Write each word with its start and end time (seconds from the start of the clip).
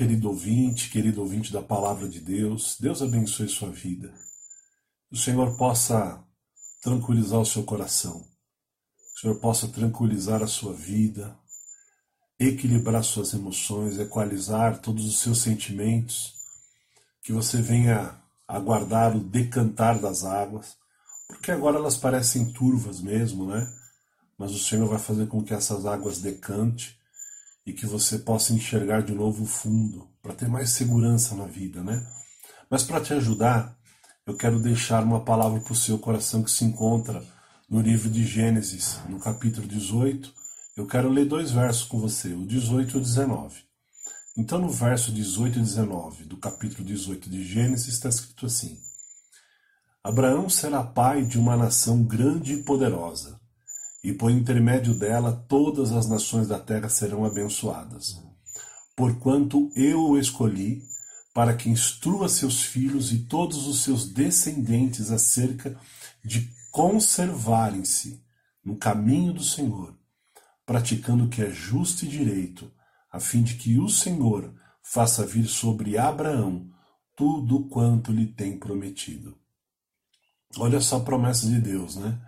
querido 0.00 0.30
ouvinte, 0.30 0.88
querido 0.88 1.20
ouvinte 1.20 1.52
da 1.52 1.60
palavra 1.60 2.08
de 2.08 2.20
Deus. 2.20 2.78
Deus 2.80 3.02
abençoe 3.02 3.50
sua 3.50 3.68
vida. 3.68 4.10
O 5.12 5.16
Senhor 5.16 5.58
possa 5.58 6.24
tranquilizar 6.80 7.38
o 7.38 7.44
seu 7.44 7.64
coração. 7.64 8.26
O 9.14 9.20
Senhor 9.20 9.38
possa 9.40 9.68
tranquilizar 9.68 10.42
a 10.42 10.46
sua 10.46 10.72
vida, 10.72 11.38
equilibrar 12.38 13.04
suas 13.04 13.34
emoções, 13.34 13.98
equalizar 13.98 14.78
todos 14.78 15.04
os 15.04 15.18
seus 15.18 15.42
sentimentos, 15.42 16.32
que 17.22 17.30
você 17.30 17.60
venha 17.60 18.18
aguardar 18.48 19.14
o 19.14 19.20
decantar 19.20 20.00
das 20.00 20.24
águas, 20.24 20.78
porque 21.28 21.50
agora 21.50 21.76
elas 21.76 21.98
parecem 21.98 22.50
turvas 22.54 23.02
mesmo, 23.02 23.44
né? 23.44 23.70
Mas 24.38 24.52
o 24.52 24.58
Senhor 24.58 24.88
vai 24.88 24.98
fazer 24.98 25.26
com 25.26 25.44
que 25.44 25.52
essas 25.52 25.84
águas 25.84 26.22
decante 26.22 26.98
e 27.66 27.72
que 27.72 27.86
você 27.86 28.18
possa 28.18 28.52
enxergar 28.52 29.02
de 29.02 29.12
novo 29.12 29.44
o 29.44 29.46
fundo, 29.46 30.08
para 30.22 30.34
ter 30.34 30.48
mais 30.48 30.70
segurança 30.70 31.34
na 31.34 31.44
vida, 31.44 31.82
né? 31.82 32.06
Mas 32.70 32.82
para 32.82 33.00
te 33.00 33.12
ajudar, 33.14 33.76
eu 34.26 34.36
quero 34.36 34.58
deixar 34.58 35.02
uma 35.02 35.20
palavra 35.20 35.60
para 35.60 35.72
o 35.72 35.76
seu 35.76 35.98
coração 35.98 36.42
que 36.42 36.50
se 36.50 36.64
encontra 36.64 37.22
no 37.68 37.80
livro 37.80 38.08
de 38.08 38.24
Gênesis, 38.24 39.00
no 39.08 39.18
capítulo 39.18 39.66
18. 39.66 40.32
Eu 40.76 40.86
quero 40.86 41.08
ler 41.08 41.26
dois 41.26 41.50
versos 41.50 41.84
com 41.84 41.98
você, 41.98 42.32
o 42.32 42.46
18 42.46 42.96
e 42.96 42.98
o 42.98 43.02
19. 43.02 43.62
Então, 44.36 44.58
no 44.58 44.68
verso 44.68 45.12
18 45.12 45.58
e 45.58 45.62
19 45.62 46.24
do 46.24 46.36
capítulo 46.36 46.84
18 46.84 47.28
de 47.28 47.44
Gênesis, 47.44 47.88
está 47.88 48.08
escrito 48.08 48.46
assim: 48.46 48.78
Abraão 50.02 50.48
será 50.48 50.82
pai 50.82 51.24
de 51.24 51.38
uma 51.38 51.56
nação 51.56 52.02
grande 52.02 52.54
e 52.54 52.62
poderosa 52.62 53.39
e 54.02 54.12
por 54.12 54.30
intermédio 54.30 54.94
dela 54.94 55.44
todas 55.48 55.92
as 55.92 56.08
nações 56.08 56.48
da 56.48 56.58
terra 56.58 56.88
serão 56.88 57.24
abençoadas. 57.24 58.22
Porquanto 58.96 59.70
eu 59.76 60.00
o 60.00 60.18
escolhi 60.18 60.82
para 61.32 61.54
que 61.54 61.70
instrua 61.70 62.28
seus 62.28 62.62
filhos 62.62 63.12
e 63.12 63.20
todos 63.20 63.66
os 63.66 63.82
seus 63.82 64.08
descendentes 64.08 65.10
acerca 65.10 65.78
de 66.24 66.50
conservarem-se 66.70 68.22
no 68.64 68.76
caminho 68.76 69.32
do 69.32 69.42
Senhor, 69.42 69.96
praticando 70.66 71.24
o 71.24 71.28
que 71.28 71.42
é 71.42 71.50
justo 71.50 72.04
e 72.04 72.08
direito, 72.08 72.70
a 73.10 73.18
fim 73.18 73.42
de 73.42 73.54
que 73.54 73.78
o 73.78 73.88
Senhor 73.88 74.52
faça 74.82 75.26
vir 75.26 75.46
sobre 75.46 75.96
Abraão 75.96 76.68
tudo 77.16 77.68
quanto 77.68 78.12
lhe 78.12 78.26
tem 78.26 78.58
prometido. 78.58 79.36
Olha 80.56 80.80
só 80.80 80.96
a 80.96 81.00
promessa 81.00 81.46
de 81.46 81.60
Deus, 81.60 81.96
né? 81.96 82.18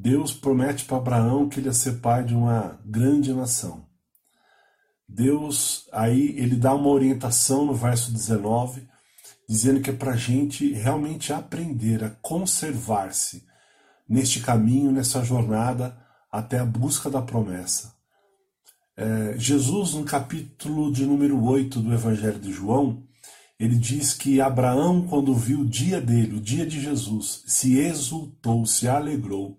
Deus 0.00 0.32
promete 0.32 0.84
para 0.84 0.98
Abraão 0.98 1.48
que 1.48 1.58
ele 1.58 1.66
ia 1.66 1.72
ser 1.72 1.94
pai 1.94 2.22
de 2.22 2.32
uma 2.32 2.78
grande 2.84 3.34
nação. 3.34 3.84
Deus, 5.08 5.88
aí, 5.92 6.38
ele 6.38 6.54
dá 6.54 6.72
uma 6.72 6.88
orientação 6.88 7.66
no 7.66 7.74
verso 7.74 8.12
19, 8.12 8.86
dizendo 9.48 9.80
que 9.80 9.90
é 9.90 9.92
para 9.92 10.12
a 10.12 10.16
gente 10.16 10.72
realmente 10.72 11.32
aprender 11.32 12.04
a 12.04 12.10
conservar-se 12.10 13.44
neste 14.08 14.38
caminho, 14.38 14.92
nessa 14.92 15.24
jornada 15.24 15.98
até 16.30 16.60
a 16.60 16.64
busca 16.64 17.10
da 17.10 17.20
promessa. 17.20 17.92
É, 18.96 19.34
Jesus, 19.36 19.94
no 19.94 20.04
capítulo 20.04 20.92
de 20.92 21.04
número 21.04 21.42
8 21.42 21.80
do 21.80 21.92
Evangelho 21.92 22.38
de 22.38 22.52
João, 22.52 23.02
ele 23.58 23.74
diz 23.74 24.14
que 24.14 24.40
Abraão, 24.40 25.08
quando 25.08 25.34
viu 25.34 25.62
o 25.62 25.68
dia 25.68 26.00
dele, 26.00 26.36
o 26.36 26.40
dia 26.40 26.64
de 26.64 26.80
Jesus, 26.80 27.42
se 27.48 27.80
exultou, 27.80 28.64
se 28.64 28.86
alegrou, 28.86 29.58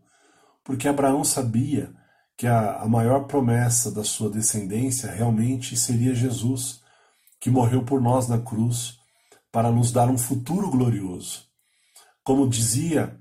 porque 0.63 0.87
Abraão 0.87 1.23
sabia 1.23 1.93
que 2.37 2.47
a, 2.47 2.77
a 2.77 2.87
maior 2.87 3.25
promessa 3.25 3.91
da 3.91 4.03
sua 4.03 4.29
descendência 4.29 5.11
realmente 5.11 5.75
seria 5.75 6.15
Jesus, 6.15 6.81
que 7.39 7.49
morreu 7.49 7.83
por 7.83 8.01
nós 8.01 8.27
na 8.27 8.37
cruz 8.37 8.97
para 9.51 9.71
nos 9.71 9.91
dar 9.91 10.09
um 10.09 10.17
futuro 10.17 10.69
glorioso. 10.69 11.43
Como 12.23 12.47
dizia, 12.47 13.19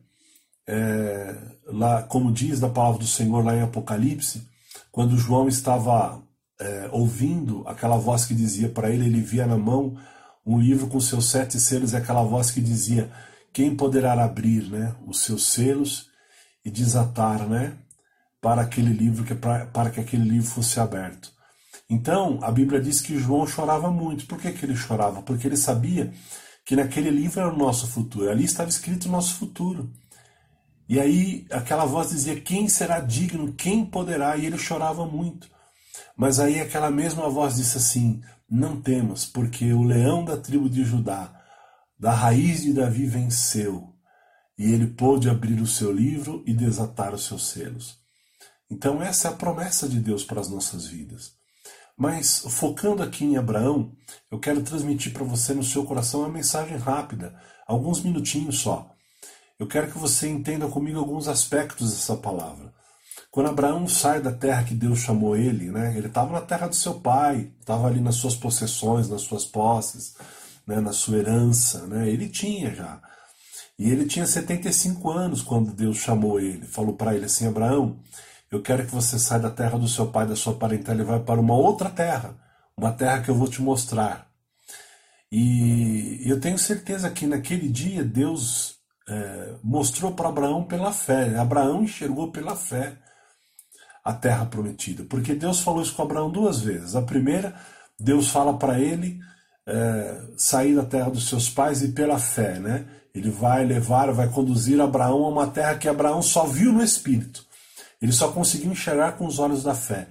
é, 0.66 1.36
lá, 1.66 2.02
como 2.02 2.32
diz 2.32 2.60
da 2.60 2.68
palavra 2.68 3.00
do 3.00 3.06
Senhor 3.06 3.44
lá 3.44 3.56
em 3.56 3.62
Apocalipse, 3.62 4.46
quando 4.92 5.16
João 5.16 5.48
estava 5.48 6.22
é, 6.60 6.88
ouvindo 6.92 7.66
aquela 7.66 7.96
voz 7.96 8.24
que 8.24 8.34
dizia 8.34 8.68
para 8.68 8.90
ele, 8.90 9.06
ele 9.06 9.20
via 9.20 9.46
na 9.46 9.56
mão 9.56 9.96
um 10.44 10.58
livro 10.58 10.86
com 10.86 11.00
seus 11.00 11.30
sete 11.30 11.58
selos 11.58 11.92
e 11.92 11.96
aquela 11.96 12.22
voz 12.22 12.50
que 12.50 12.60
dizia: 12.60 13.10
Quem 13.52 13.74
poderá 13.74 14.12
abrir 14.12 14.64
né, 14.70 14.94
os 15.06 15.20
seus 15.20 15.46
selos 15.46 16.07
e 16.68 16.70
desatar, 16.70 17.48
né? 17.48 17.76
Para 18.40 18.62
aquele 18.62 18.92
livro, 18.92 19.24
que, 19.24 19.34
para, 19.34 19.66
para 19.66 19.90
que 19.90 19.98
aquele 19.98 20.28
livro 20.28 20.48
fosse 20.48 20.78
aberto. 20.78 21.32
Então, 21.90 22.38
a 22.42 22.52
Bíblia 22.52 22.80
diz 22.80 23.00
que 23.00 23.18
João 23.18 23.46
chorava 23.46 23.90
muito. 23.90 24.26
Por 24.26 24.38
que, 24.38 24.52
que 24.52 24.64
ele 24.64 24.76
chorava? 24.76 25.22
Porque 25.22 25.46
ele 25.46 25.56
sabia 25.56 26.12
que 26.64 26.76
naquele 26.76 27.10
livro 27.10 27.40
era 27.40 27.52
o 27.52 27.56
nosso 27.56 27.86
futuro. 27.86 28.30
Ali 28.30 28.44
estava 28.44 28.68
escrito 28.68 29.06
o 29.06 29.10
nosso 29.10 29.34
futuro. 29.34 29.90
E 30.88 31.00
aí 31.00 31.46
aquela 31.50 31.86
voz 31.86 32.10
dizia: 32.10 32.40
Quem 32.40 32.68
será 32.68 33.00
digno? 33.00 33.54
Quem 33.54 33.84
poderá? 33.84 34.36
E 34.36 34.46
ele 34.46 34.58
chorava 34.58 35.06
muito. 35.06 35.48
Mas 36.16 36.38
aí 36.38 36.60
aquela 36.60 36.90
mesma 36.90 37.28
voz 37.30 37.56
disse 37.56 37.78
assim: 37.78 38.20
Não 38.48 38.80
temas, 38.80 39.24
porque 39.24 39.72
o 39.72 39.82
leão 39.82 40.24
da 40.24 40.36
tribo 40.36 40.68
de 40.68 40.84
Judá, 40.84 41.32
da 41.98 42.12
raiz 42.12 42.62
de 42.62 42.72
Davi, 42.72 43.06
venceu 43.06 43.97
e 44.58 44.72
ele 44.72 44.88
pôde 44.88 45.30
abrir 45.30 45.60
o 45.60 45.66
seu 45.66 45.92
livro 45.92 46.42
e 46.44 46.52
desatar 46.52 47.14
os 47.14 47.24
seus 47.24 47.48
selos. 47.48 47.96
Então, 48.70 49.00
essa 49.00 49.28
é 49.28 49.30
a 49.30 49.34
promessa 49.34 49.88
de 49.88 50.00
Deus 50.00 50.24
para 50.24 50.40
as 50.40 50.48
nossas 50.48 50.86
vidas. 50.86 51.32
Mas, 51.96 52.40
focando 52.50 53.02
aqui 53.02 53.24
em 53.24 53.36
Abraão, 53.36 53.92
eu 54.30 54.38
quero 54.38 54.62
transmitir 54.62 55.12
para 55.12 55.24
você 55.24 55.54
no 55.54 55.62
seu 55.62 55.84
coração 55.84 56.20
uma 56.20 56.28
mensagem 56.28 56.76
rápida, 56.76 57.34
alguns 57.66 58.02
minutinhos 58.02 58.58
só. 58.58 58.94
Eu 59.58 59.66
quero 59.66 59.90
que 59.90 59.98
você 59.98 60.28
entenda 60.28 60.68
comigo 60.68 60.98
alguns 60.98 61.26
aspectos 61.28 61.92
dessa 61.92 62.16
palavra. 62.16 62.72
Quando 63.30 63.50
Abraão 63.50 63.86
sai 63.88 64.20
da 64.20 64.32
terra 64.32 64.64
que 64.64 64.74
Deus 64.74 65.00
chamou 65.00 65.36
ele, 65.36 65.70
né, 65.70 65.96
ele 65.96 66.06
estava 66.06 66.32
na 66.32 66.40
terra 66.40 66.68
do 66.68 66.76
seu 66.76 67.00
pai, 67.00 67.52
estava 67.58 67.86
ali 67.86 68.00
nas 68.00 68.14
suas 68.16 68.36
possessões, 68.36 69.08
nas 69.08 69.22
suas 69.22 69.44
posses, 69.44 70.14
né, 70.66 70.80
na 70.80 70.92
sua 70.92 71.18
herança, 71.18 71.86
né, 71.86 72.08
ele 72.08 72.28
tinha 72.28 72.74
já. 72.74 73.00
E 73.78 73.90
ele 73.90 74.06
tinha 74.06 74.26
75 74.26 75.10
anos 75.10 75.40
quando 75.40 75.72
Deus 75.72 75.98
chamou 75.98 76.40
ele. 76.40 76.66
Falou 76.66 76.94
para 76.94 77.14
ele 77.14 77.26
assim: 77.26 77.46
Abraão, 77.46 77.98
eu 78.50 78.60
quero 78.60 78.84
que 78.84 78.94
você 78.94 79.18
saia 79.18 79.40
da 79.40 79.50
terra 79.50 79.78
do 79.78 79.86
seu 79.86 80.08
pai, 80.08 80.26
da 80.26 80.34
sua 80.34 80.54
parentela 80.54 81.00
e 81.00 81.04
vá 81.04 81.20
para 81.20 81.40
uma 81.40 81.54
outra 81.54 81.88
terra, 81.90 82.36
uma 82.76 82.92
terra 82.92 83.22
que 83.22 83.28
eu 83.28 83.34
vou 83.34 83.48
te 83.48 83.62
mostrar. 83.62 84.28
E 85.30 86.22
eu 86.24 86.40
tenho 86.40 86.58
certeza 86.58 87.10
que 87.10 87.26
naquele 87.26 87.68
dia 87.68 88.02
Deus 88.02 88.78
é, 89.08 89.54
mostrou 89.62 90.12
para 90.12 90.28
Abraão 90.28 90.64
pela 90.64 90.92
fé. 90.92 91.36
Abraão 91.38 91.84
enxergou 91.84 92.32
pela 92.32 92.56
fé 92.56 92.96
a 94.02 94.12
terra 94.14 94.46
prometida, 94.46 95.04
porque 95.04 95.34
Deus 95.34 95.60
falou 95.60 95.82
isso 95.82 95.94
com 95.94 96.02
Abraão 96.02 96.30
duas 96.30 96.60
vezes. 96.60 96.96
A 96.96 97.02
primeira, 97.02 97.54
Deus 98.00 98.30
fala 98.30 98.56
para 98.56 98.80
ele 98.80 99.20
é, 99.66 100.22
sair 100.36 100.74
da 100.74 100.84
terra 100.84 101.10
dos 101.10 101.28
seus 101.28 101.50
pais 101.50 101.82
e 101.82 101.88
pela 101.88 102.18
fé, 102.18 102.58
né? 102.58 102.86
Ele 103.18 103.30
vai 103.30 103.64
levar, 103.64 104.12
vai 104.12 104.28
conduzir 104.28 104.80
Abraão 104.80 105.24
a 105.24 105.28
uma 105.28 105.46
terra 105.48 105.76
que 105.76 105.88
Abraão 105.88 106.22
só 106.22 106.46
viu 106.46 106.72
no 106.72 106.82
espírito. 106.82 107.44
Ele 108.00 108.12
só 108.12 108.30
conseguiu 108.30 108.70
enxergar 108.70 109.12
com 109.12 109.26
os 109.26 109.38
olhos 109.38 109.62
da 109.62 109.74
fé. 109.74 110.08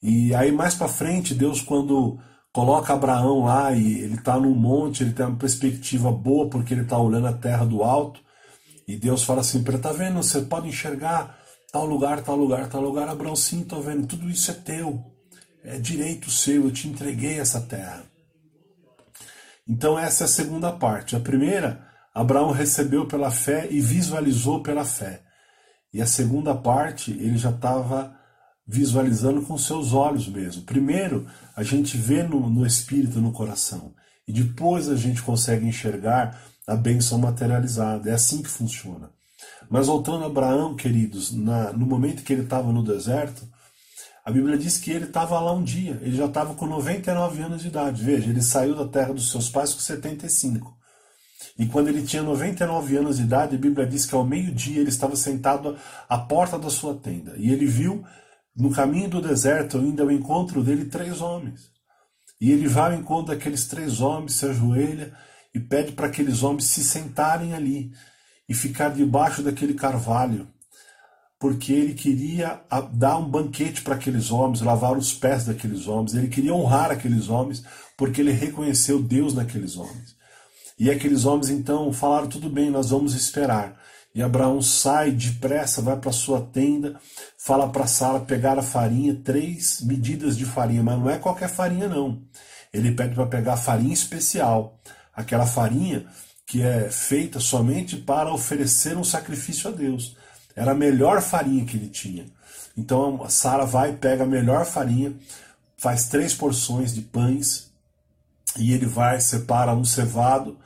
E 0.00 0.34
aí 0.34 0.52
mais 0.52 0.74
para 0.74 0.88
frente, 0.88 1.34
Deus 1.34 1.60
quando 1.60 2.18
coloca 2.52 2.92
Abraão 2.92 3.44
lá 3.44 3.72
e 3.72 4.00
ele 4.00 4.14
está 4.14 4.38
num 4.38 4.54
monte, 4.54 5.02
ele 5.02 5.12
tem 5.12 5.26
uma 5.26 5.36
perspectiva 5.36 6.12
boa 6.12 6.48
porque 6.48 6.74
ele 6.74 6.82
está 6.82 6.98
olhando 6.98 7.26
a 7.26 7.32
terra 7.32 7.64
do 7.64 7.82
alto. 7.82 8.20
E 8.86 8.96
Deus 8.96 9.24
fala 9.24 9.40
assim 9.40 9.62
para 9.62 9.78
tá 9.78 9.92
vendo? 9.92 10.22
Você 10.22 10.42
pode 10.42 10.68
enxergar 10.68 11.38
tal 11.72 11.86
lugar, 11.86 12.22
tal 12.22 12.36
lugar, 12.36 12.68
tal 12.68 12.80
lugar. 12.80 13.08
Abraão, 13.08 13.34
sim, 13.34 13.64
tô 13.64 13.80
vendo. 13.80 14.06
Tudo 14.06 14.28
isso 14.30 14.50
é 14.50 14.54
teu. 14.54 15.04
É 15.64 15.78
direito 15.78 16.30
seu. 16.30 16.64
Eu 16.64 16.70
te 16.70 16.88
entreguei 16.88 17.40
essa 17.40 17.60
terra. 17.60 18.04
Então 19.66 19.98
essa 19.98 20.24
é 20.24 20.26
a 20.26 20.28
segunda 20.28 20.72
parte. 20.72 21.16
A 21.16 21.20
primeira 21.20 21.91
Abraão 22.14 22.50
recebeu 22.50 23.06
pela 23.06 23.30
fé 23.30 23.66
e 23.70 23.80
visualizou 23.80 24.62
pela 24.62 24.84
fé. 24.84 25.22
E 25.92 26.00
a 26.00 26.06
segunda 26.06 26.54
parte, 26.54 27.10
ele 27.10 27.36
já 27.36 27.50
estava 27.50 28.14
visualizando 28.66 29.42
com 29.42 29.58
seus 29.58 29.92
olhos 29.92 30.28
mesmo. 30.28 30.62
Primeiro, 30.62 31.26
a 31.56 31.62
gente 31.62 31.96
vê 31.96 32.22
no, 32.22 32.48
no 32.48 32.66
espírito, 32.66 33.20
no 33.20 33.32
coração. 33.32 33.94
E 34.26 34.32
depois 34.32 34.88
a 34.88 34.96
gente 34.96 35.22
consegue 35.22 35.66
enxergar 35.66 36.40
a 36.66 36.76
bênção 36.76 37.18
materializada. 37.18 38.10
É 38.10 38.14
assim 38.14 38.42
que 38.42 38.48
funciona. 38.48 39.10
Mas 39.68 39.86
voltando 39.86 40.24
a 40.24 40.26
Abraão, 40.26 40.76
queridos, 40.76 41.32
na, 41.32 41.72
no 41.72 41.86
momento 41.86 42.22
que 42.22 42.32
ele 42.32 42.42
estava 42.42 42.72
no 42.72 42.82
deserto, 42.82 43.46
a 44.24 44.30
Bíblia 44.30 44.56
diz 44.56 44.78
que 44.78 44.90
ele 44.90 45.06
estava 45.06 45.40
lá 45.40 45.52
um 45.52 45.64
dia, 45.64 45.98
ele 46.00 46.16
já 46.16 46.26
estava 46.26 46.54
com 46.54 46.66
99 46.66 47.42
anos 47.42 47.62
de 47.62 47.68
idade. 47.68 48.04
Veja, 48.04 48.30
ele 48.30 48.42
saiu 48.42 48.76
da 48.76 48.86
terra 48.86 49.12
dos 49.12 49.30
seus 49.30 49.48
pais 49.48 49.74
com 49.74 49.80
75. 49.80 50.81
E 51.58 51.66
quando 51.66 51.88
ele 51.88 52.02
tinha 52.02 52.22
99 52.22 52.96
anos 52.96 53.16
de 53.16 53.22
idade, 53.22 53.56
a 53.56 53.58
Bíblia 53.58 53.86
diz 53.86 54.06
que 54.06 54.14
ao 54.14 54.24
meio-dia 54.24 54.80
ele 54.80 54.88
estava 54.88 55.16
sentado 55.16 55.76
à 56.08 56.18
porta 56.18 56.58
da 56.58 56.70
sua 56.70 56.94
tenda. 56.94 57.34
E 57.36 57.50
ele 57.50 57.66
viu 57.66 58.04
no 58.56 58.70
caminho 58.70 59.08
do 59.08 59.20
deserto, 59.20 59.78
ainda 59.78 60.02
ao 60.02 60.10
encontro 60.10 60.62
dele, 60.62 60.86
três 60.86 61.20
homens. 61.20 61.70
E 62.40 62.50
ele 62.50 62.68
vai 62.68 62.92
ao 62.92 63.00
encontro 63.00 63.34
daqueles 63.34 63.66
três 63.66 64.00
homens, 64.00 64.34
se 64.34 64.46
ajoelha 64.46 65.14
e 65.54 65.60
pede 65.60 65.92
para 65.92 66.06
aqueles 66.06 66.42
homens 66.42 66.64
se 66.64 66.82
sentarem 66.82 67.54
ali 67.54 67.92
e 68.48 68.54
ficar 68.54 68.90
debaixo 68.90 69.42
daquele 69.42 69.74
carvalho, 69.74 70.48
porque 71.38 71.72
ele 71.72 71.94
queria 71.94 72.60
dar 72.92 73.18
um 73.18 73.28
banquete 73.28 73.82
para 73.82 73.94
aqueles 73.94 74.30
homens, 74.30 74.60
lavar 74.60 74.96
os 74.96 75.12
pés 75.12 75.44
daqueles 75.44 75.86
homens, 75.86 76.14
ele 76.14 76.28
queria 76.28 76.54
honrar 76.54 76.90
aqueles 76.90 77.28
homens, 77.28 77.64
porque 77.96 78.20
ele 78.20 78.32
reconheceu 78.32 79.02
Deus 79.02 79.34
naqueles 79.34 79.76
homens. 79.76 80.16
E 80.78 80.90
aqueles 80.90 81.24
homens 81.24 81.50
então 81.50 81.92
falaram: 81.92 82.28
tudo 82.28 82.48
bem, 82.48 82.70
nós 82.70 82.90
vamos 82.90 83.14
esperar. 83.14 83.80
E 84.14 84.22
Abraão 84.22 84.60
sai 84.60 85.10
depressa, 85.10 85.80
vai 85.80 85.96
para 85.96 86.12
sua 86.12 86.42
tenda, 86.42 87.00
fala 87.38 87.68
para 87.68 87.86
Sara 87.86 88.20
pegar 88.20 88.58
a 88.58 88.62
farinha, 88.62 89.18
três 89.24 89.80
medidas 89.80 90.36
de 90.36 90.44
farinha, 90.44 90.82
mas 90.82 90.98
não 90.98 91.08
é 91.08 91.18
qualquer 91.18 91.48
farinha 91.48 91.88
não. 91.88 92.22
Ele 92.72 92.92
pede 92.92 93.14
para 93.14 93.26
pegar 93.26 93.56
farinha 93.56 93.94
especial, 93.94 94.78
aquela 95.14 95.46
farinha 95.46 96.06
que 96.46 96.60
é 96.60 96.90
feita 96.90 97.40
somente 97.40 97.96
para 97.96 98.32
oferecer 98.32 98.98
um 98.98 99.04
sacrifício 99.04 99.70
a 99.70 99.72
Deus. 99.72 100.14
Era 100.54 100.72
a 100.72 100.74
melhor 100.74 101.22
farinha 101.22 101.64
que 101.64 101.78
ele 101.78 101.88
tinha. 101.88 102.26
Então 102.76 103.26
Sara 103.30 103.64
vai, 103.64 103.94
pega 103.94 104.24
a 104.24 104.26
melhor 104.26 104.66
farinha, 104.66 105.14
faz 105.78 106.08
três 106.08 106.34
porções 106.34 106.92
de 106.94 107.00
pães 107.00 107.70
e 108.58 108.72
ele 108.72 108.84
vai, 108.84 109.20
separa 109.20 109.74
um 109.74 109.84
cevado, 109.84 110.58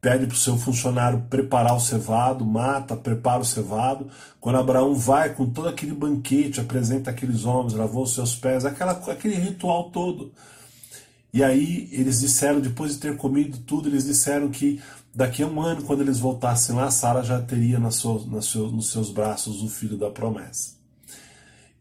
pede 0.00 0.26
para 0.26 0.34
o 0.34 0.38
seu 0.38 0.56
funcionário 0.56 1.26
preparar 1.28 1.74
o 1.74 1.80
cevado, 1.80 2.44
mata, 2.44 2.96
prepara 2.96 3.40
o 3.40 3.44
cevado. 3.44 4.08
Quando 4.40 4.58
Abraão 4.58 4.94
vai 4.94 5.34
com 5.34 5.46
todo 5.50 5.68
aquele 5.68 5.92
banquete, 5.92 6.60
apresenta 6.60 7.10
aqueles 7.10 7.44
homens, 7.44 7.74
lavou 7.74 8.04
os 8.04 8.14
seus 8.14 8.34
pés, 8.34 8.64
aquela, 8.64 8.92
aquele 8.92 9.34
ritual 9.34 9.90
todo. 9.90 10.32
E 11.32 11.42
aí 11.42 11.88
eles 11.92 12.20
disseram, 12.20 12.60
depois 12.60 12.94
de 12.94 13.00
ter 13.00 13.16
comido 13.16 13.58
tudo, 13.58 13.88
eles 13.88 14.04
disseram 14.04 14.48
que 14.48 14.80
daqui 15.14 15.42
a 15.42 15.46
um 15.46 15.60
ano, 15.60 15.82
quando 15.82 16.00
eles 16.00 16.18
voltassem 16.18 16.74
lá, 16.74 16.90
Sara 16.90 17.22
já 17.22 17.40
teria 17.40 17.78
na 17.78 17.90
sua, 17.90 18.24
na 18.26 18.40
seu, 18.40 18.70
nos 18.70 18.90
seus 18.90 19.10
braços 19.10 19.62
o 19.62 19.68
filho 19.68 19.98
da 19.98 20.10
promessa. 20.10 20.76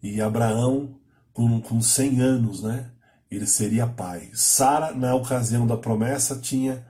E 0.01 0.19
Abraão, 0.21 0.95
com, 1.33 1.61
com 1.61 1.81
100 1.81 2.19
anos, 2.19 2.63
né, 2.63 2.89
ele 3.29 3.45
seria 3.45 3.87
pai. 3.87 4.29
Sara, 4.33 4.91
na 4.93 5.13
ocasião 5.15 5.67
da 5.67 5.77
promessa, 5.77 6.35
tinha 6.35 6.85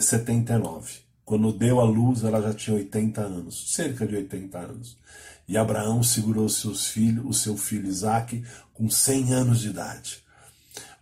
79. 0.00 0.92
É, 0.92 0.98
Quando 1.24 1.52
deu 1.52 1.80
a 1.80 1.84
luz, 1.84 2.24
ela 2.24 2.40
já 2.40 2.54
tinha 2.54 2.76
80 2.76 3.20
anos, 3.20 3.74
cerca 3.74 4.06
de 4.06 4.16
80 4.16 4.58
anos. 4.58 4.98
E 5.46 5.56
Abraão 5.56 6.02
segurou 6.02 6.48
seus 6.48 6.88
filhos, 6.88 7.24
o 7.24 7.32
seu 7.32 7.56
filho 7.56 7.88
Isaac, 7.88 8.44
com 8.74 8.90
100 8.90 9.32
anos 9.32 9.60
de 9.60 9.68
idade. 9.68 10.22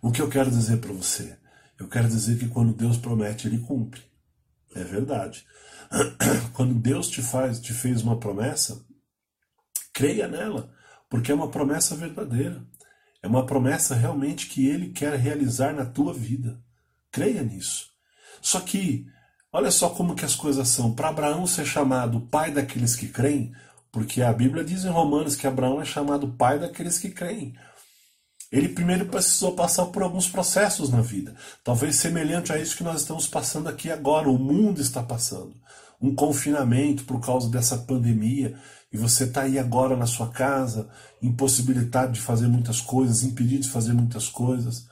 O 0.01 0.11
que 0.11 0.21
eu 0.21 0.29
quero 0.29 0.49
dizer 0.49 0.77
para 0.77 0.93
você? 0.93 1.37
Eu 1.77 1.87
quero 1.87 2.07
dizer 2.07 2.39
que 2.39 2.47
quando 2.47 2.73
Deus 2.73 2.97
promete, 2.97 3.47
ele 3.47 3.59
cumpre. 3.59 4.01
É 4.73 4.83
verdade. 4.83 5.45
Quando 6.53 6.73
Deus 6.73 7.07
te 7.07 7.21
faz, 7.21 7.59
te 7.59 7.73
fez 7.73 8.01
uma 8.01 8.19
promessa, 8.19 8.83
creia 9.93 10.27
nela, 10.27 10.73
porque 11.09 11.31
é 11.31 11.35
uma 11.35 11.49
promessa 11.49 11.95
verdadeira. 11.95 12.65
É 13.21 13.27
uma 13.27 13.45
promessa 13.45 13.95
realmente 13.95 14.47
que 14.47 14.67
ele 14.67 14.89
quer 14.89 15.15
realizar 15.15 15.73
na 15.73 15.85
tua 15.85 16.13
vida. 16.13 16.61
Creia 17.11 17.41
nisso. 17.41 17.89
Só 18.41 18.59
que, 18.59 19.05
olha 19.51 19.71
só 19.71 19.89
como 19.89 20.15
que 20.15 20.25
as 20.25 20.35
coisas 20.35 20.67
são. 20.67 20.93
Para 20.93 21.09
Abraão 21.09 21.45
ser 21.47 21.65
chamado 21.65 22.21
pai 22.21 22.51
daqueles 22.51 22.95
que 22.95 23.07
creem, 23.07 23.51
porque 23.91 24.21
a 24.21 24.33
Bíblia 24.33 24.63
diz 24.63 24.85
em 24.85 24.89
Romanos 24.89 25.35
que 25.35 25.47
Abraão 25.47 25.81
é 25.81 25.85
chamado 25.85 26.27
pai 26.29 26.59
daqueles 26.59 26.99
que 26.99 27.09
creem. 27.09 27.55
Ele 28.51 28.69
primeiro 28.69 29.05
precisou 29.07 29.53
passar 29.53 29.87
por 29.87 30.01
alguns 30.01 30.29
processos 30.29 30.89
na 30.89 31.01
vida, 31.01 31.35
talvez 31.63 31.97
semelhante 31.97 32.53
a 32.53 32.57
isso 32.57 32.77
que 32.77 32.83
nós 32.83 33.01
estamos 33.01 33.27
passando 33.27 33.67
aqui 33.67 33.91
agora, 33.91 34.29
o 34.29 34.39
mundo 34.39 34.81
está 34.81 35.03
passando. 35.03 35.53
Um 36.01 36.15
confinamento 36.15 37.03
por 37.03 37.19
causa 37.19 37.49
dessa 37.49 37.77
pandemia, 37.77 38.57
e 38.91 38.97
você 38.97 39.25
está 39.25 39.41
aí 39.41 39.59
agora 39.59 39.97
na 39.97 40.05
sua 40.05 40.29
casa, 40.29 40.89
impossibilitado 41.21 42.13
de 42.13 42.21
fazer 42.21 42.47
muitas 42.47 42.79
coisas, 42.79 43.23
impedido 43.23 43.63
de 43.63 43.69
fazer 43.69 43.93
muitas 43.93 44.29
coisas. 44.29 44.87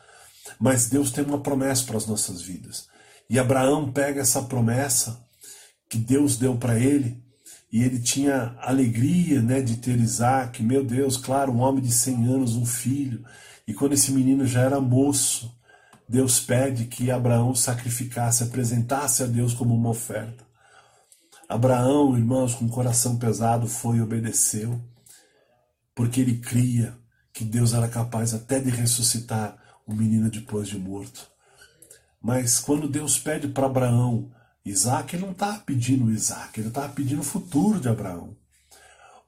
Mas 0.60 0.90
Deus 0.90 1.12
tem 1.12 1.24
uma 1.24 1.40
promessa 1.40 1.86
para 1.86 1.98
as 1.98 2.06
nossas 2.06 2.42
vidas. 2.42 2.88
E 3.30 3.39
Abraão 3.39 3.92
pega 3.92 4.22
essa 4.22 4.42
promessa 4.44 5.25
que 5.89 5.98
Deus 5.98 6.38
deu 6.38 6.57
para 6.57 6.80
ele, 6.80 7.24
e 7.72 7.83
ele 7.83 8.00
tinha 8.00 8.56
alegria 8.60 9.42
né, 9.42 9.62
de 9.62 9.77
ter 9.77 10.00
Isaac, 10.00 10.63
meu 10.63 10.83
Deus, 10.83 11.18
claro, 11.18 11.51
um 11.51 11.60
homem 11.60 11.83
de 11.83 11.92
100 11.92 12.27
anos, 12.27 12.56
um 12.56 12.66
filho. 12.66 13.25
E 13.68 13.74
quando 13.74 13.94
esse 13.94 14.12
menino 14.12 14.45
já 14.45 14.62
era 14.62 14.80
moço, 14.80 15.54
Deus 16.07 16.39
pede 16.39 16.86
que 16.86 17.12
Abraão 17.12 17.54
sacrificasse, 17.56 18.44
apresentasse 18.44 19.24
a 19.24 19.25
Deus 19.25 19.54
como 19.54 19.75
uma 19.75 19.89
oferta. 19.89 20.45
Abraão, 21.50 22.18
irmãos, 22.18 22.56
com 22.56 22.66
o 22.66 22.69
coração 22.69 23.18
pesado, 23.18 23.68
foi 23.68 23.98
e 23.98 24.01
obedeceu, 24.01 24.80
porque 25.94 26.22
ele 26.22 26.38
cria 26.38 26.98
que 27.33 27.44
Deus 27.44 27.74
era 27.74 27.88
capaz 27.88 28.33
até 28.33 28.60
de 28.60 28.69
ressuscitar 28.69 29.57
o 29.86 29.94
menino 29.94 30.30
depois 30.30 30.68
de 30.68 30.77
morto. 30.77 31.30
Mas 32.25 32.60
quando 32.60 32.89
Deus 32.89 33.19
pede 33.19 33.48
para 33.50 33.68
Abraão 33.68 34.31
Isaac, 34.66 35.16
ele 35.16 35.25
não 35.25 35.31
estava 35.31 35.60
pedindo 35.60 36.10
Isaac, 36.10 36.60
ele 36.60 36.69
estava 36.69 36.89
pedindo 36.92 37.22
o 37.22 37.24
futuro 37.24 37.80
de 37.80 37.88
Abraão. 37.88 38.36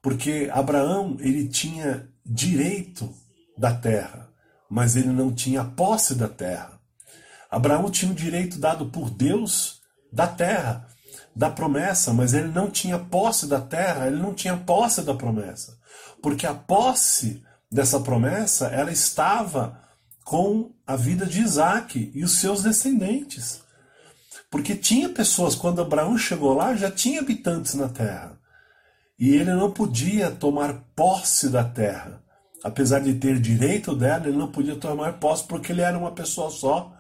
Porque 0.02 0.50
Abraão, 0.52 1.16
ele 1.20 1.48
tinha 1.48 2.10
direito 2.26 3.08
da 3.56 3.72
terra, 3.72 4.28
mas 4.68 4.96
ele 4.96 5.10
não 5.10 5.32
tinha 5.32 5.64
posse 5.64 6.16
da 6.16 6.28
terra. 6.28 6.82
Abraão 7.52 7.92
tinha 7.92 8.12
o 8.12 8.16
direito 8.16 8.58
dado 8.58 8.88
por 8.88 9.12
Deus 9.12 9.80
da 10.12 10.26
terra, 10.26 10.88
da 11.36 11.52
promessa, 11.52 12.12
mas 12.12 12.34
ele 12.34 12.48
não 12.48 12.68
tinha 12.72 12.98
posse 12.98 13.46
da 13.46 13.62
terra, 13.62 14.08
ele 14.08 14.18
não 14.20 14.34
tinha 14.34 14.58
posse 14.58 15.04
da 15.04 15.14
promessa. 15.14 15.78
Porque 16.20 16.48
a 16.48 16.56
posse 16.56 17.44
dessa 17.72 18.00
promessa, 18.00 18.70
ela 18.70 18.92
estava 18.92 19.87
com 20.28 20.74
a 20.86 20.98
vida 20.98 21.26
de 21.26 21.40
Isaac 21.40 22.12
e 22.14 22.22
os 22.22 22.40
seus 22.40 22.62
descendentes. 22.62 23.62
Porque 24.52 24.76
tinha 24.76 25.08
pessoas, 25.08 25.56
quando 25.56 25.82
Abraão 25.82 26.18
chegou 26.18 26.54
lá, 26.54 26.76
já 26.76 26.92
tinha 26.92 27.22
habitantes 27.22 27.76
na 27.76 27.88
terra. 27.88 28.38
E 29.18 29.30
ele 29.30 29.54
não 29.54 29.72
podia 29.72 30.30
tomar 30.30 30.84
posse 30.94 31.48
da 31.48 31.64
terra. 31.64 32.22
Apesar 32.62 33.00
de 33.00 33.14
ter 33.14 33.40
direito 33.40 33.96
dela, 33.96 34.28
ele 34.28 34.36
não 34.36 34.52
podia 34.52 34.76
tomar 34.76 35.14
posse 35.14 35.46
porque 35.46 35.72
ele 35.72 35.80
era 35.80 35.98
uma 35.98 36.12
pessoa 36.12 36.50
só. 36.50 36.94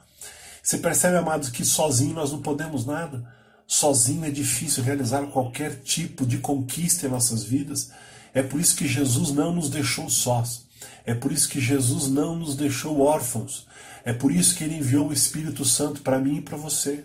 Você 0.63 0.77
percebe, 0.77 1.17
amados, 1.17 1.49
que 1.49 1.65
sozinho 1.65 2.15
nós 2.15 2.31
não 2.31 2.41
podemos 2.41 2.85
nada. 2.85 3.29
Sozinho 3.67 4.23
é 4.23 4.31
difícil 4.31 4.85
realizar 4.85 5.21
qualquer 5.27 5.81
tipo 5.81 6.25
de 6.25 6.37
conquista 6.37 7.05
em 7.05 7.09
nossas 7.09 7.43
vidas. 7.43 7.91
É 8.33 8.41
por 8.41 8.57
isso 8.57 8.77
que 8.77 8.87
Jesus 8.87 9.33
não 9.33 9.53
nos 9.53 9.69
deixou 9.69 10.09
sós. 10.09 10.66
É 11.05 11.13
por 11.13 11.31
isso 11.31 11.49
que 11.49 11.59
Jesus 11.59 12.09
não 12.09 12.35
nos 12.35 12.55
deixou 12.55 13.01
órfãos. 13.01 13.67
É 14.03 14.13
por 14.13 14.31
isso 14.31 14.55
que 14.55 14.63
ele 14.63 14.77
enviou 14.77 15.09
o 15.09 15.13
Espírito 15.13 15.65
Santo 15.65 16.01
para 16.01 16.19
mim 16.19 16.37
e 16.37 16.41
para 16.41 16.57
você. 16.57 17.03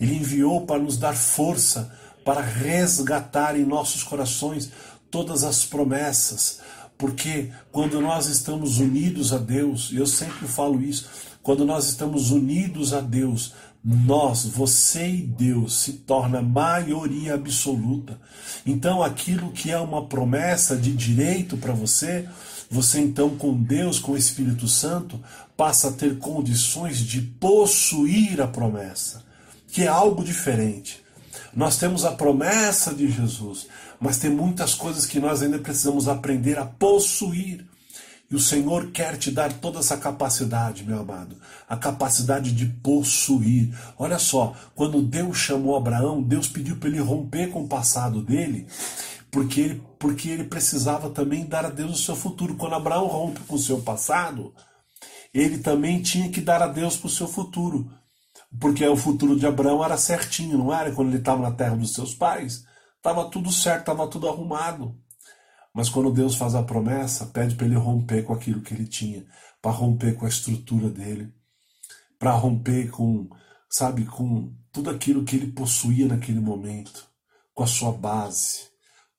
Ele 0.00 0.16
enviou 0.16 0.66
para 0.66 0.82
nos 0.82 0.96
dar 0.96 1.14
força, 1.14 1.92
para 2.24 2.40
resgatar 2.40 3.58
em 3.58 3.64
nossos 3.64 4.02
corações 4.02 4.70
todas 5.10 5.44
as 5.44 5.64
promessas. 5.64 6.60
Porque 6.96 7.50
quando 7.70 8.00
nós 8.00 8.26
estamos 8.26 8.78
unidos 8.78 9.32
a 9.32 9.38
Deus, 9.38 9.90
e 9.92 9.96
eu 9.96 10.06
sempre 10.06 10.46
falo 10.46 10.80
isso, 10.80 11.08
quando 11.42 11.64
nós 11.64 11.88
estamos 11.88 12.30
unidos 12.30 12.94
a 12.94 13.00
Deus, 13.00 13.52
nós, 13.84 14.44
você 14.44 15.08
e 15.08 15.22
Deus, 15.22 15.80
se 15.80 15.92
torna 15.94 16.40
maioria 16.40 17.34
absoluta. 17.34 18.20
Então, 18.64 19.02
aquilo 19.02 19.50
que 19.50 19.72
é 19.72 19.78
uma 19.78 20.06
promessa 20.06 20.76
de 20.76 20.92
direito 20.92 21.56
para 21.56 21.72
você, 21.72 22.28
você 22.72 23.00
então, 23.00 23.36
com 23.36 23.52
Deus, 23.54 23.98
com 23.98 24.12
o 24.12 24.16
Espírito 24.16 24.66
Santo, 24.66 25.20
passa 25.54 25.88
a 25.88 25.92
ter 25.92 26.16
condições 26.16 27.00
de 27.00 27.20
possuir 27.20 28.40
a 28.40 28.46
promessa, 28.46 29.22
que 29.68 29.82
é 29.82 29.88
algo 29.88 30.24
diferente. 30.24 31.02
Nós 31.54 31.76
temos 31.76 32.06
a 32.06 32.12
promessa 32.12 32.94
de 32.94 33.10
Jesus, 33.10 33.66
mas 34.00 34.16
tem 34.16 34.30
muitas 34.30 34.72
coisas 34.72 35.04
que 35.04 35.20
nós 35.20 35.42
ainda 35.42 35.58
precisamos 35.58 36.08
aprender 36.08 36.58
a 36.58 36.64
possuir. 36.64 37.66
E 38.30 38.34
o 38.34 38.40
Senhor 38.40 38.90
quer 38.90 39.18
te 39.18 39.30
dar 39.30 39.52
toda 39.52 39.80
essa 39.80 39.98
capacidade, 39.98 40.82
meu 40.82 40.98
amado, 40.98 41.36
a 41.68 41.76
capacidade 41.76 42.52
de 42.52 42.64
possuir. 42.64 43.68
Olha 43.98 44.18
só, 44.18 44.54
quando 44.74 45.02
Deus 45.02 45.36
chamou 45.36 45.76
Abraão, 45.76 46.22
Deus 46.22 46.48
pediu 46.48 46.76
para 46.76 46.88
ele 46.88 47.00
romper 47.00 47.50
com 47.50 47.64
o 47.64 47.68
passado 47.68 48.22
dele 48.22 48.66
porque 49.32 49.60
ele, 49.62 49.82
porque 49.98 50.28
ele 50.28 50.44
precisava 50.44 51.08
também 51.08 51.46
dar 51.46 51.64
a 51.64 51.70
Deus 51.70 51.98
o 51.98 52.02
seu 52.04 52.14
futuro. 52.14 52.54
Quando 52.54 52.74
Abraão 52.74 53.06
rompe 53.06 53.40
com 53.40 53.56
o 53.56 53.58
seu 53.58 53.80
passado, 53.80 54.54
ele 55.32 55.58
também 55.58 56.02
tinha 56.02 56.30
que 56.30 56.42
dar 56.42 56.62
a 56.62 56.66
Deus 56.68 56.98
para 56.98 57.06
o 57.06 57.10
seu 57.10 57.26
futuro. 57.26 57.90
Porque 58.60 58.86
o 58.86 58.96
futuro 58.96 59.38
de 59.38 59.46
Abraão 59.46 59.82
era 59.82 59.96
certinho, 59.96 60.58
não 60.58 60.72
era? 60.72 60.92
Quando 60.92 61.08
ele 61.08 61.16
estava 61.16 61.40
na 61.40 61.50
terra 61.50 61.74
dos 61.74 61.94
seus 61.94 62.14
pais, 62.14 62.66
estava 62.98 63.24
tudo 63.30 63.50
certo, 63.50 63.80
estava 63.80 64.06
tudo 64.06 64.28
arrumado. 64.28 64.94
Mas 65.74 65.88
quando 65.88 66.12
Deus 66.12 66.36
faz 66.36 66.54
a 66.54 66.62
promessa, 66.62 67.24
pede 67.24 67.54
para 67.54 67.64
ele 67.64 67.76
romper 67.76 68.24
com 68.24 68.34
aquilo 68.34 68.60
que 68.60 68.74
ele 68.74 68.86
tinha, 68.86 69.24
para 69.62 69.72
romper 69.72 70.14
com 70.14 70.26
a 70.26 70.28
estrutura 70.28 70.90
dele. 70.90 71.32
para 72.18 72.32
romper 72.32 72.88
com, 72.90 73.28
sabe, 73.68 74.04
com 74.04 74.54
tudo 74.70 74.90
aquilo 74.90 75.24
que 75.24 75.34
ele 75.34 75.50
possuía 75.50 76.06
naquele 76.06 76.38
momento, 76.38 77.08
com 77.52 77.64
a 77.64 77.66
sua 77.66 77.90
base, 77.90 78.71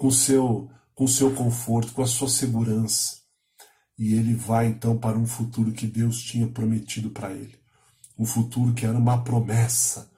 com 0.03 0.11
seu 0.11 0.69
com 0.93 1.07
seu 1.07 1.33
conforto, 1.33 1.93
com 1.93 2.01
a 2.01 2.05
sua 2.05 2.27
segurança. 2.27 3.19
E 3.97 4.13
ele 4.15 4.35
vai 4.35 4.67
então 4.67 4.97
para 4.97 5.17
um 5.17 5.25
futuro 5.25 5.71
que 5.71 5.87
Deus 5.87 6.21
tinha 6.21 6.45
prometido 6.45 7.09
para 7.09 7.31
ele. 7.31 7.55
Um 8.19 8.25
futuro 8.25 8.73
que 8.73 8.85
era 8.85 8.97
uma 8.97 9.23
promessa. 9.23 10.11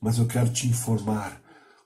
Mas 0.00 0.16
eu 0.16 0.26
quero 0.26 0.48
te 0.50 0.66
informar, 0.66 1.38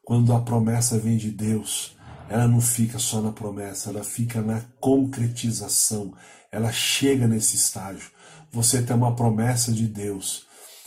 quando 0.04 0.32
a 0.32 0.40
promessa 0.40 0.96
vem 0.96 1.16
de 1.16 1.32
Deus, 1.32 1.96
ela 2.28 2.46
não 2.46 2.60
fica 2.60 3.00
só 3.00 3.20
na 3.20 3.32
promessa, 3.32 3.90
ela 3.90 4.04
fica 4.04 4.40
na 4.40 4.60
concretização. 4.78 6.14
Ela 6.52 6.70
chega 6.70 7.26
nesse 7.26 7.56
estágio. 7.56 8.12
Você 8.52 8.80
tem 8.80 8.94
uma 8.94 9.16
promessa 9.16 9.72
de 9.72 9.88
Deus. 9.88 10.46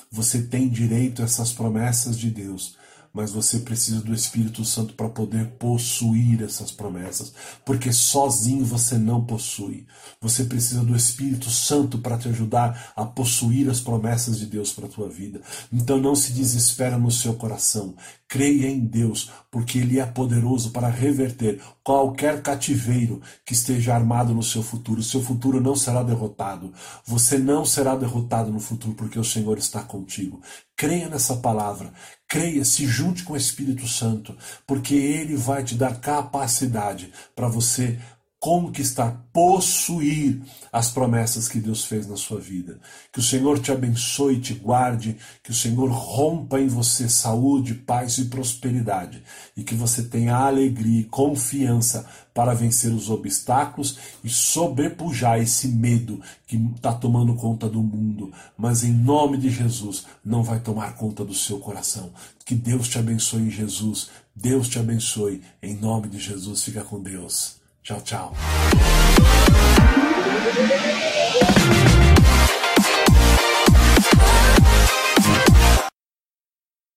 Você 0.09 0.41
tem 0.43 0.69
direito 0.69 1.21
a 1.21 1.25
essas 1.25 1.51
promessas 1.51 2.17
de 2.17 2.31
Deus 2.31 2.76
mas 3.17 3.31
você 3.31 3.57
precisa 3.57 3.99
do 3.99 4.13
Espírito 4.13 4.63
Santo 4.63 4.93
para 4.93 5.09
poder 5.09 5.47
possuir 5.57 6.43
essas 6.43 6.71
promessas, 6.71 7.33
porque 7.65 7.91
sozinho 7.91 8.63
você 8.63 8.95
não 8.95 9.25
possui. 9.25 9.87
Você 10.21 10.43
precisa 10.43 10.83
do 10.83 10.95
Espírito 10.95 11.49
Santo 11.49 11.97
para 11.97 12.15
te 12.15 12.29
ajudar 12.29 12.93
a 12.95 13.03
possuir 13.03 13.71
as 13.71 13.81
promessas 13.81 14.37
de 14.37 14.45
Deus 14.45 14.71
para 14.71 14.85
a 14.85 14.89
tua 14.89 15.09
vida. 15.09 15.41
Então 15.73 15.97
não 15.99 16.15
se 16.15 16.31
desespera 16.31 16.95
no 16.95 17.09
seu 17.09 17.33
coração. 17.33 17.95
Creia 18.27 18.67
em 18.67 18.81
Deus, 18.81 19.31
porque 19.49 19.79
Ele 19.79 19.99
é 19.99 20.05
poderoso 20.05 20.69
para 20.69 20.87
reverter 20.87 21.59
qualquer 21.87 22.41
cativeiro 22.41 23.21
que 23.45 23.53
esteja 23.53 23.95
armado 23.95 24.33
no 24.33 24.43
seu 24.43 24.61
futuro. 24.61 25.01
Seu 25.01 25.21
futuro 25.23 25.61
não 25.61 25.73
será 25.73 26.03
derrotado. 26.03 26.73
Você 27.05 27.37
não 27.37 27.63
será 27.63 27.95
derrotado 27.95 28.51
no 28.51 28.59
futuro, 28.59 28.93
porque 28.93 29.17
o 29.17 29.23
Senhor 29.23 29.57
está 29.57 29.81
contigo. 29.81 30.41
Creia 30.75 31.07
nessa 31.07 31.37
palavra, 31.37 31.93
creia, 32.27 32.65
se 32.65 32.85
junte 32.85 33.23
com 33.23 33.31
o 33.31 33.37
Espírito 33.37 33.87
Santo, 33.87 34.35
porque 34.67 34.95
Ele 34.95 35.37
vai 35.37 35.63
te 35.63 35.75
dar 35.75 36.01
capacidade 36.01 37.09
para 37.33 37.47
você 37.47 37.97
conquistar, 38.39 39.25
possuir 39.33 40.41
as 40.71 40.91
promessas 40.91 41.47
que 41.47 41.59
Deus 41.59 41.83
fez 41.83 42.07
na 42.07 42.15
sua 42.15 42.39
vida. 42.39 42.79
Que 43.11 43.19
o 43.19 43.23
Senhor 43.23 43.59
te 43.59 43.71
abençoe, 43.71 44.39
te 44.39 44.53
guarde, 44.53 45.17
que 45.43 45.49
o 45.49 45.55
Senhor 45.55 45.89
rompa 45.89 46.59
em 46.59 46.67
você 46.67 47.09
saúde, 47.09 47.73
paz 47.73 48.17
e 48.19 48.25
prosperidade, 48.25 49.23
e 49.55 49.63
que 49.63 49.73
você 49.73 50.03
tenha 50.03 50.35
alegria 50.35 51.01
e 51.01 51.05
confiança 51.05 52.07
para 52.33 52.53
vencer 52.53 52.93
os 52.93 53.09
obstáculos 53.09 53.97
e 54.23 54.29
sobrepujar 54.29 55.39
esse 55.39 55.67
medo 55.67 56.21
que 56.45 56.55
está 56.75 56.93
tomando 56.93 57.33
conta 57.33 57.67
do 57.67 57.81
mundo, 57.81 58.31
mas 58.55 58.83
em 58.83 58.93
nome 58.93 59.37
de 59.37 59.49
Jesus 59.49 60.05
não 60.23 60.43
vai 60.43 60.59
tomar 60.59 60.95
conta 60.95 61.25
do 61.25 61.33
seu 61.33 61.57
coração. 61.57 62.11
Que 62.45 62.53
Deus 62.53 62.87
te 62.87 62.99
abençoe 62.99 63.41
em 63.41 63.49
Jesus. 63.49 64.09
Deus 64.35 64.69
te 64.69 64.77
abençoe. 64.77 65.41
Em 65.61 65.75
nome 65.75 66.07
de 66.07 66.19
Jesus, 66.19 66.63
fica 66.63 66.83
com 66.83 67.01
Deus. 67.01 67.56
Tchau, 67.87 68.01
tchau. 68.03 68.33